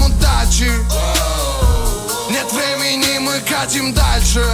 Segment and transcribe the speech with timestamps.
[0.00, 0.70] удачи.
[2.30, 4.44] Нет времени, мы катим дальше.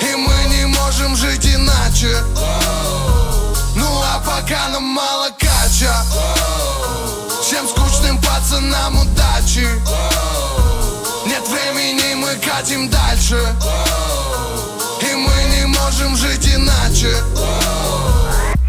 [0.00, 2.16] И мы не можем жить иначе.
[3.76, 5.94] Ну а пока нам мало кача.
[7.42, 9.68] Всем скучным пацанам удачи.
[11.26, 13.54] Нет времени, мы катим дальше.
[15.02, 17.14] И мы не можем жить иначе.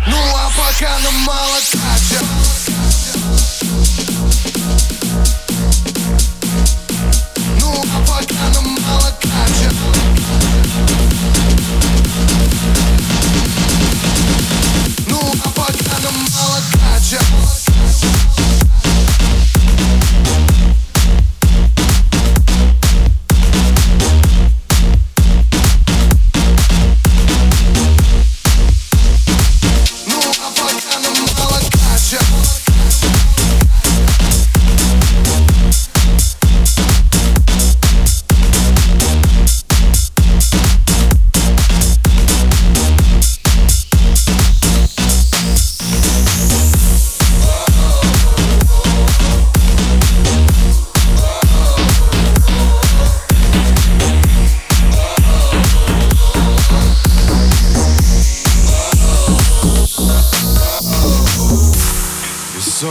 [0.07, 1.80] Ну а пока нам мало кача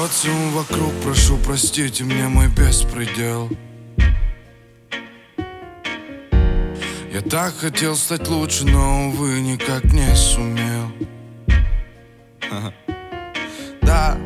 [0.00, 3.50] социум вокруг, прошу простите мне мой беспредел
[7.12, 10.90] Я так хотел стать лучше, но, увы, никак не сумел.
[13.82, 14.16] Да,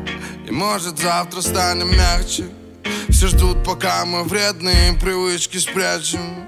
[0.47, 2.45] и может завтра станем мягче
[3.09, 6.47] Все ждут, пока мы вредные привычки спрячем.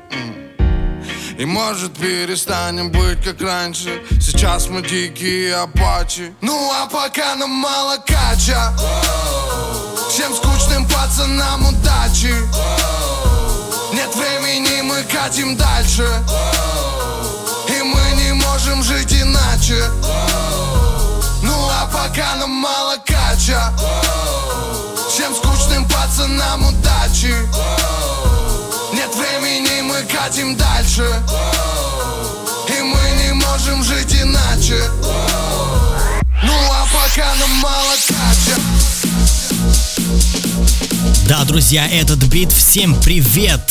[1.37, 4.01] И может перестанем быть как раньше.
[4.19, 6.33] Сейчас мы дикие апачи.
[6.41, 8.73] Ну а пока нам мало кача.
[10.09, 12.33] Всем скучным пацанам удачи.
[13.93, 16.07] Нет времени, мы катим дальше.
[17.67, 19.83] И мы не можем жить иначе.
[21.43, 23.71] Ну а пока нам мало кача.
[25.07, 27.35] Всем скучным пацанам удачи
[30.27, 31.05] катим дальше
[32.67, 34.83] И мы не можем жить иначе
[36.43, 38.59] Ну а пока нам мало кача
[41.29, 42.51] Да, друзья, этот бит.
[42.51, 43.61] Всем привет!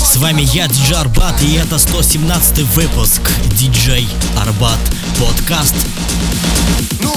[0.00, 3.20] С вами я, Диджей Арбат, и это 117 выпуск
[3.58, 4.08] Диджей
[4.38, 4.78] Арбат
[5.18, 5.74] подкаст.
[7.00, 7.12] Ну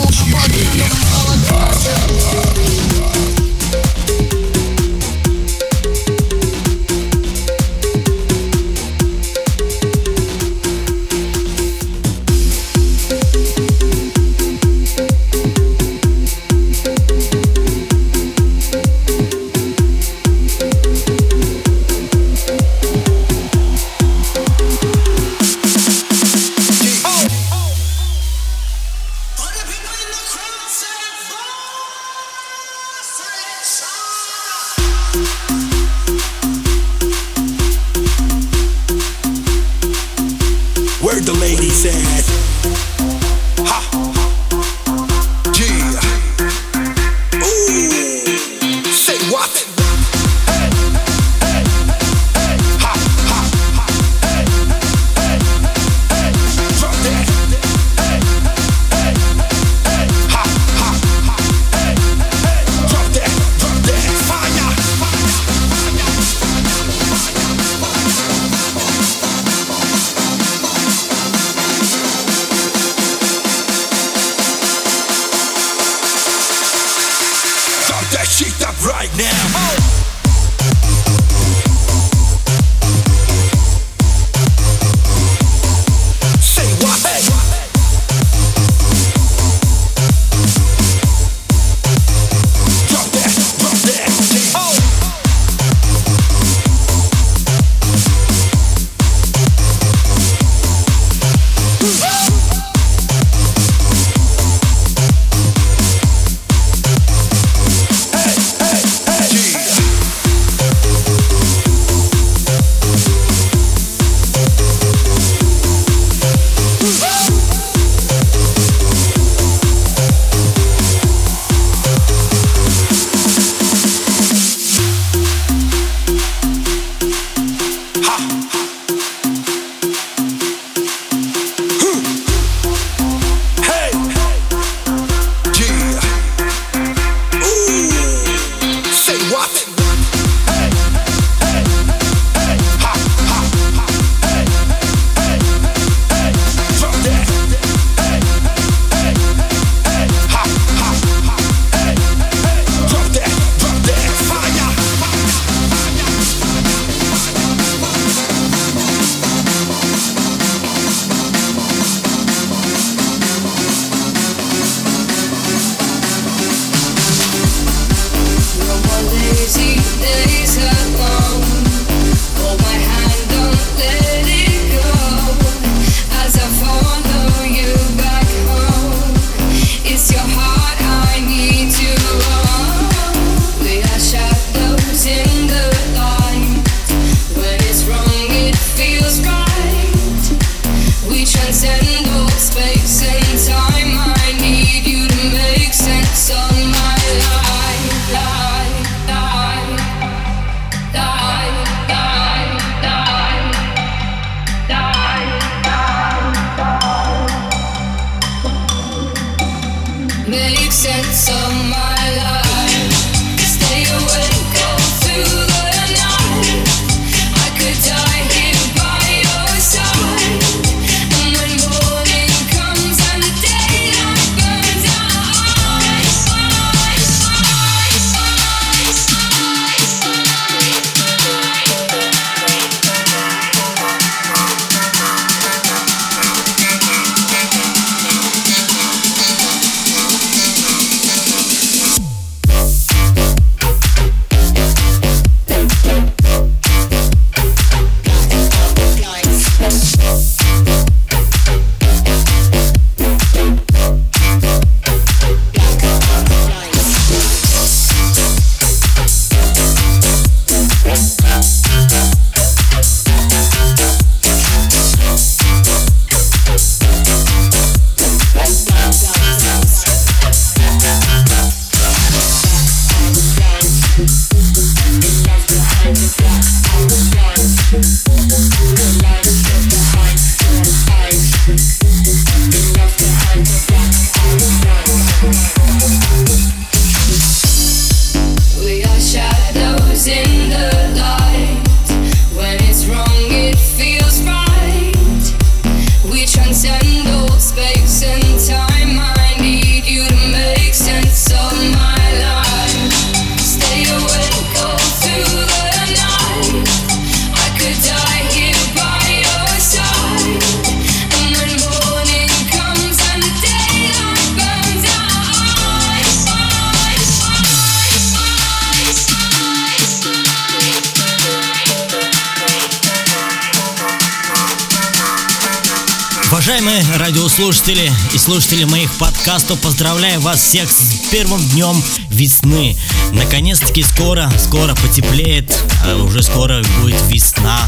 [326.29, 332.75] Уважаемые радиослушатели и слушатели моих подкастов, поздравляю вас всех с первым днем весны.
[333.13, 335.49] Наконец-таки скоро, скоро потеплеет,
[335.85, 337.61] а уже скоро будет весна,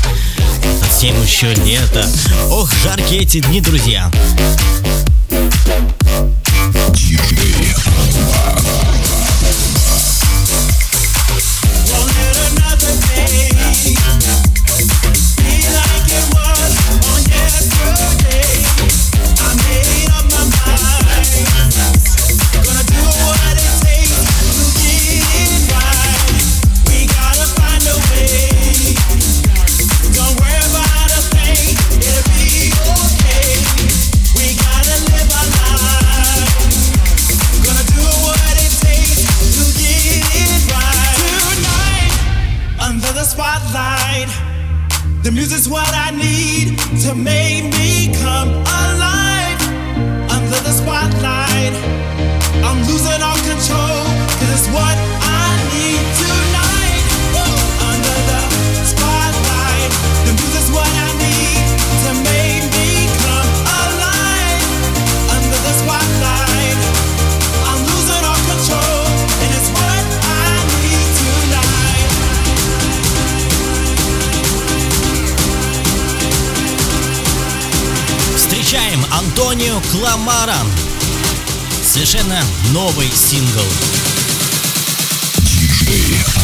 [0.82, 2.06] затем еще лето.
[2.50, 4.12] Ох, жаркие эти дни, друзья.
[79.90, 80.58] Антонио Кламара.
[81.84, 82.42] Совершенно
[82.72, 83.62] новый сингл.
[85.38, 86.39] DJ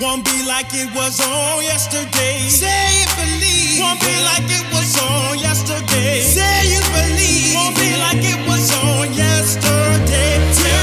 [0.00, 2.38] Won't be like it was on yesterday.
[2.48, 3.78] Say it, believe.
[3.78, 6.20] Won't be like it was on yesterday.
[6.20, 7.54] Say you believe.
[7.54, 10.73] Won't be like it was on yesterday.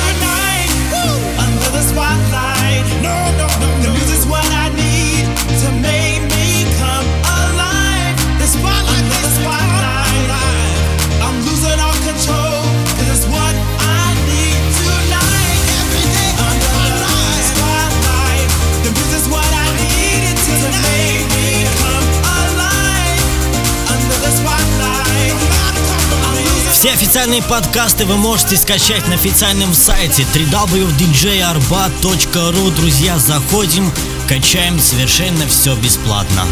[26.82, 33.92] Все официальные подкасты вы можете скачать на официальном сайте www.djarbat.ru Друзья, заходим,
[34.28, 36.44] качаем совершенно все бесплатно.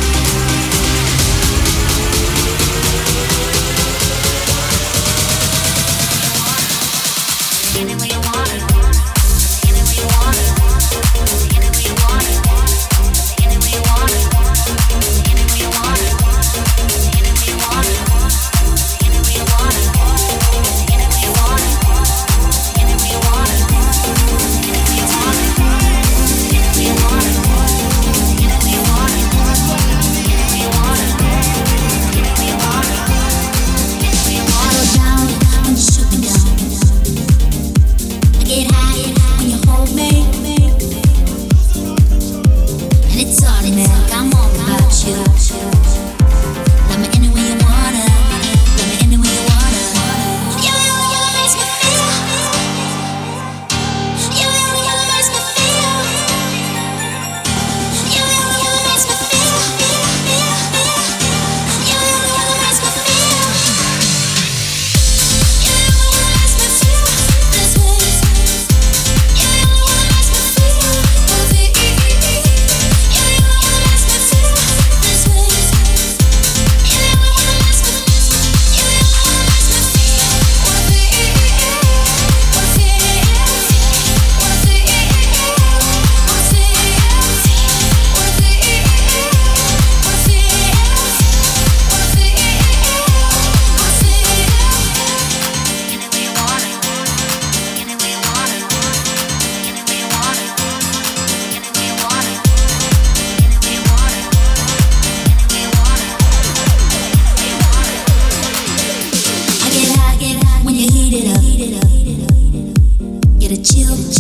[113.63, 114.18] chiều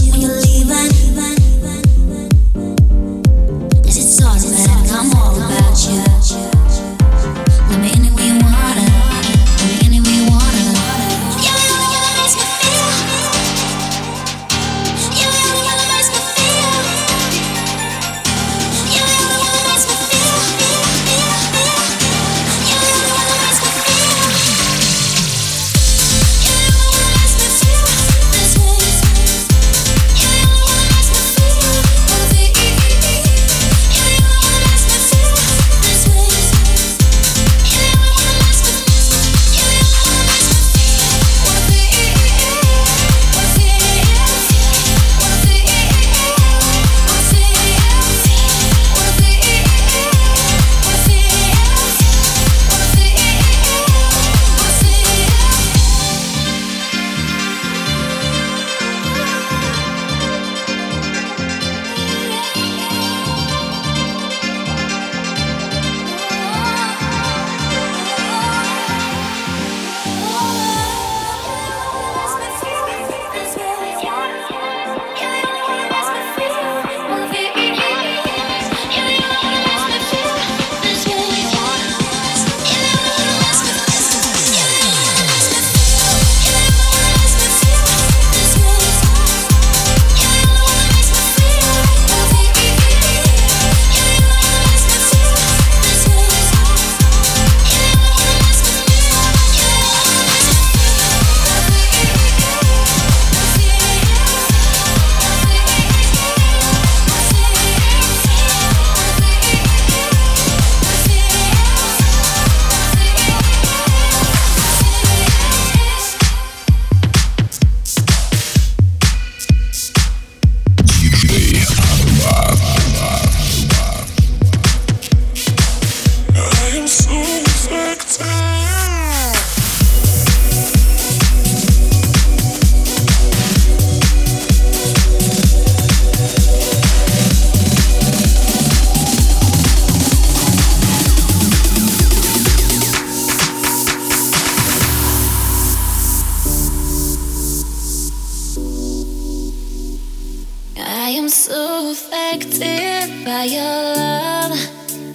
[153.39, 154.51] by your love,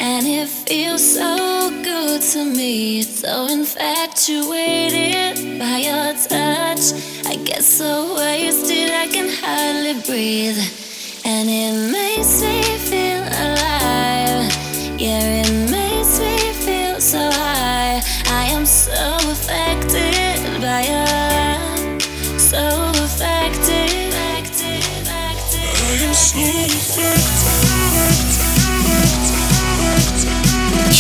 [0.01, 3.03] and it feels so good to me.
[3.03, 6.95] So infatuated by your touch,
[7.27, 10.59] I get so wasted I can hardly breathe,
[11.27, 12.84] and it makes me.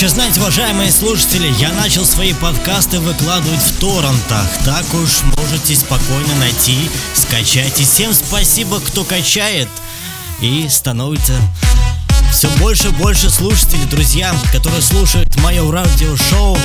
[0.04, 4.46] Еще знаете, уважаемые слушатели, я начал свои подкасты выкладывать в торрентах.
[4.62, 7.80] Так уж можете спокойно найти, скачать.
[7.80, 9.68] И всем спасибо, кто качает.
[10.42, 11.32] И становится
[12.30, 16.58] все больше и больше слушателей, друзья, которые слушают мое радиошоу.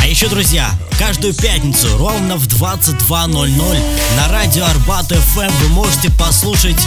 [0.00, 3.82] А еще, друзья, каждую пятницу ровно в 22.00
[4.16, 6.78] на радио Арбат ФМ вы можете послушать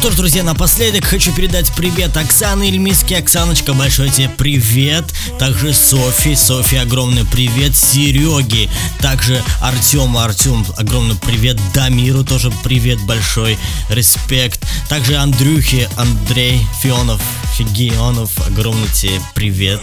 [0.07, 3.17] что ж, друзья, напоследок хочу передать привет Оксане Ильмиске.
[3.17, 5.05] Оксаночка, большой тебе привет.
[5.37, 6.37] Также Софи.
[6.37, 7.75] Софи, огромный привет.
[7.77, 8.71] Сереге.
[9.01, 10.21] Также Артему.
[10.21, 11.59] Артем, огромный привет.
[11.75, 13.59] Дамиру тоже привет большой.
[13.89, 14.65] Респект.
[14.89, 15.91] Также Андрюхе.
[15.97, 17.21] Андрей Фионов.
[17.57, 18.31] Фигионов.
[18.47, 19.81] Огромный тебе привет.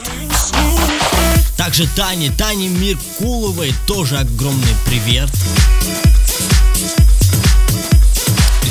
[1.57, 2.31] Также Тане.
[2.31, 5.29] Тане Миркуловой тоже огромный привет.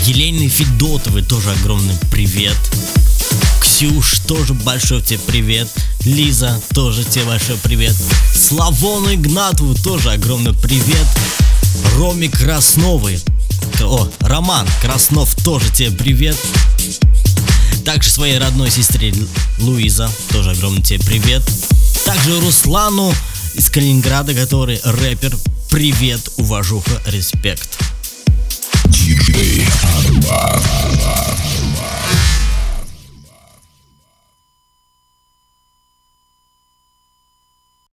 [0.02, 2.56] Елене Федотовой тоже огромный привет.
[3.60, 5.68] Ксюш, тоже большой тебе привет.
[6.04, 7.94] Лиза, тоже тебе большой привет.
[8.34, 11.06] Славону Игнатову тоже огромный привет.
[11.94, 13.20] Роме Красновой.
[13.80, 16.36] О, Роман Краснов, тоже тебе привет.
[17.84, 19.14] Также своей родной сестре
[19.58, 21.42] Луиза, тоже огромный тебе привет.
[22.04, 23.14] Также Руслану
[23.54, 25.36] из Калининграда, который рэпер.
[25.70, 27.91] Привет, уважуха, респект.
[28.92, 29.64] DJ
[29.96, 31.51] Arbat.